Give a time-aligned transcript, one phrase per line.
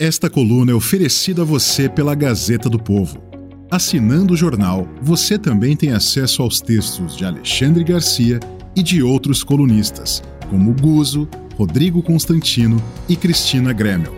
[0.00, 3.20] Esta coluna é oferecida a você pela Gazeta do Povo.
[3.68, 8.38] Assinando o jornal, você também tem acesso aos textos de Alexandre Garcia
[8.76, 14.14] e de outros colunistas, como Guzo, Rodrigo Constantino e Cristina Gremel.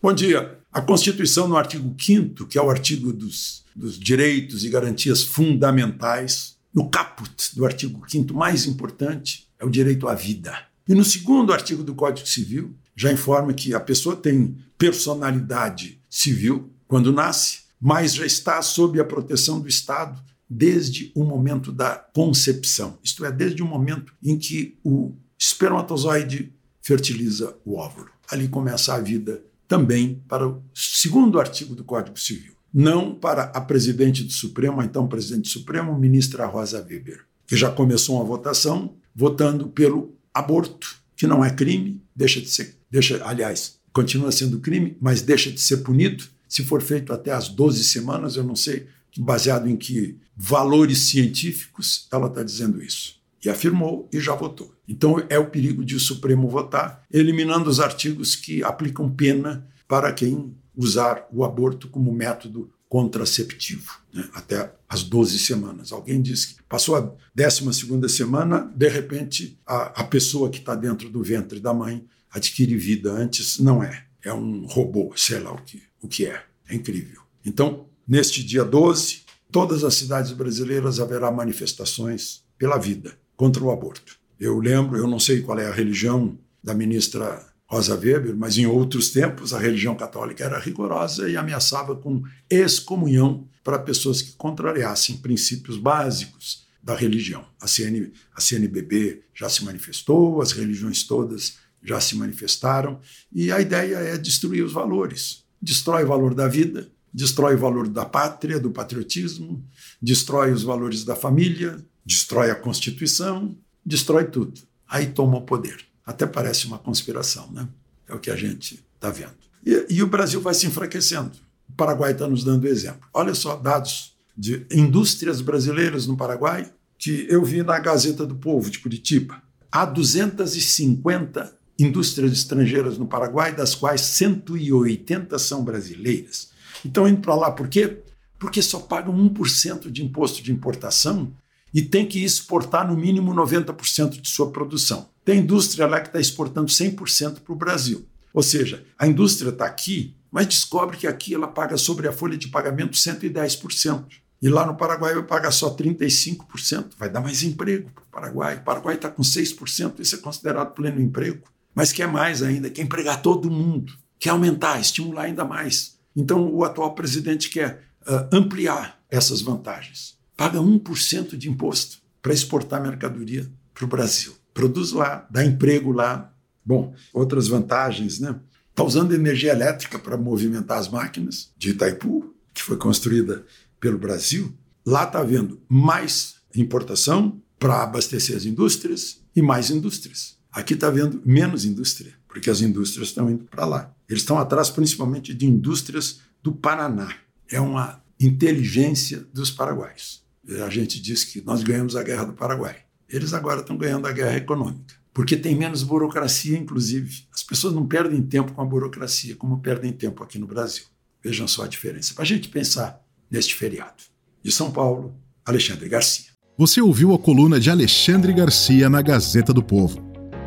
[0.00, 0.58] Bom dia.
[0.72, 6.53] A Constituição, no artigo 5, que é o artigo dos, dos direitos e garantias fundamentais,
[6.74, 10.58] no caput do artigo 5, mais importante, é o direito à vida.
[10.88, 16.70] E no segundo artigo do Código Civil, já informa que a pessoa tem personalidade civil
[16.86, 22.98] quando nasce, mas já está sob a proteção do Estado desde o momento da concepção,
[23.02, 28.10] isto é, desde o momento em que o espermatozoide fertiliza o óvulo.
[28.30, 32.54] Ali começa a vida também para o segundo artigo do Código Civil.
[32.74, 37.56] Não para a presidente do Supremo, a então presidente do Supremo, ministra Rosa Weber, que
[37.56, 43.24] já começou uma votação votando pelo aborto, que não é crime, deixa de ser, deixa,
[43.24, 47.82] aliás, continua sendo crime, mas deixa de ser punido se for feito até as 12
[47.82, 48.86] semanas, eu não sei
[49.18, 53.16] baseado em que valores científicos ela está dizendo isso.
[53.44, 54.72] E afirmou e já votou.
[54.88, 60.12] Então é o perigo de o Supremo votar, eliminando os artigos que aplicam pena para
[60.12, 64.28] quem usar o aborto como método contraceptivo, né?
[64.34, 65.90] até as 12 semanas.
[65.90, 71.08] Alguém disse que passou a 12 semana, de repente a, a pessoa que está dentro
[71.08, 73.58] do ventre da mãe adquire vida antes.
[73.58, 74.04] Não é.
[74.22, 76.42] É um robô, sei lá o que, o que é.
[76.68, 77.20] É incrível.
[77.44, 84.16] Então, neste dia 12, todas as cidades brasileiras haverá manifestações pela vida contra o aborto.
[84.38, 88.66] Eu lembro, eu não sei qual é a religião da ministra Rosa Weber, mas em
[88.66, 95.16] outros tempos a religião católica era rigorosa e ameaçava com excomunhão para pessoas que contrariassem
[95.16, 97.46] princípios básicos da religião.
[97.60, 103.00] A, CN, a CNBB já se manifestou, as religiões todas já se manifestaram,
[103.32, 105.44] e a ideia é destruir os valores.
[105.60, 109.64] Destrói o valor da vida, destrói o valor da pátria, do patriotismo,
[110.00, 114.60] destrói os valores da família, destrói a Constituição, destrói tudo.
[114.86, 115.86] Aí toma o poder.
[116.04, 117.68] Até parece uma conspiração, né?
[118.08, 119.34] É o que a gente está vendo.
[119.64, 121.32] E, e, o Brasil vai se enfraquecendo.
[121.68, 123.08] O Paraguai está nos dando exemplo.
[123.12, 128.70] Olha só dados de indústrias brasileiras no Paraguai que eu vi na Gazeta do Povo
[128.70, 129.42] de Curitiba.
[129.70, 136.50] Há 250 indústrias estrangeiras no Paraguai, das quais 180 são brasileiras.
[136.84, 138.02] Então, indo para lá por quê?
[138.38, 141.32] Porque só pagam 1% de imposto de importação
[141.72, 145.08] e tem que exportar no mínimo 90% de sua produção.
[145.24, 148.06] Tem indústria lá que está exportando 100% para o Brasil.
[148.32, 152.36] Ou seja, a indústria está aqui, mas descobre que aqui ela paga sobre a folha
[152.36, 154.04] de pagamento 110%.
[154.42, 156.92] E lá no Paraguai vai pagar só 35%.
[156.98, 158.56] Vai dar mais emprego para o Paraguai.
[158.56, 161.48] O Paraguai está com 6%, isso é considerado pleno emprego.
[161.74, 165.98] Mas quer mais ainda, quer empregar todo mundo, quer aumentar, estimular ainda mais.
[166.14, 170.18] Então o atual presidente quer uh, ampliar essas vantagens.
[170.36, 176.32] Paga 1% de imposto para exportar mercadoria para o Brasil produz lá, dá emprego lá.
[176.64, 178.40] Bom, outras vantagens, né?
[178.70, 183.44] Está usando energia elétrica para movimentar as máquinas de Itaipu, que foi construída
[183.78, 184.56] pelo Brasil.
[184.86, 190.38] Lá está havendo mais importação para abastecer as indústrias e mais indústrias.
[190.50, 193.94] Aqui está havendo menos indústria, porque as indústrias estão indo para lá.
[194.08, 197.14] Eles estão atrás principalmente de indústrias do Paraná.
[197.50, 200.22] É uma inteligência dos paraguaios.
[200.64, 202.83] A gente diz que nós ganhamos a guerra do Paraguai.
[203.08, 207.26] Eles agora estão ganhando a guerra econômica, porque tem menos burocracia, inclusive.
[207.32, 210.84] As pessoas não perdem tempo com a burocracia como perdem tempo aqui no Brasil.
[211.22, 212.14] Vejam só a diferença.
[212.14, 214.02] Para a gente pensar neste feriado.
[214.42, 215.14] De São Paulo,
[215.44, 216.34] Alexandre Garcia.
[216.56, 220.00] Você ouviu a coluna de Alexandre Garcia na Gazeta do Povo.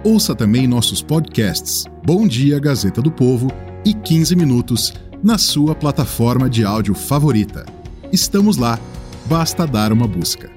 [0.04, 3.50] Ouça também nossos podcasts Bom Dia Gazeta do Povo
[3.84, 4.94] e 15 Minutos
[5.24, 7.66] na sua plataforma de áudio favorita.
[8.12, 8.80] Estamos lá,
[9.26, 10.57] basta dar uma busca.